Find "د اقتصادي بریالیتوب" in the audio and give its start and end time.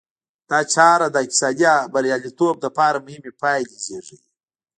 1.11-2.55